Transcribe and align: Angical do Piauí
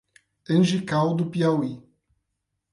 Angical 0.49 1.13
do 1.15 1.27
Piauí 1.29 1.77